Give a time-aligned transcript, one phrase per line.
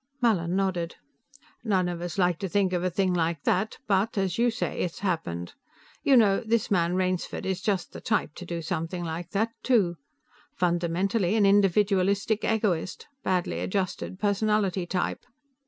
[0.19, 0.95] Mallin nodded.
[1.63, 4.79] "None of us like to think of a thing like that, but, as you say,
[4.79, 5.53] it's happened.
[6.01, 9.97] You know, this man Rainsford is just the type to do something like that, too.
[10.55, 15.23] Fundamentally an individualistic egoist; badly adjusted personality type.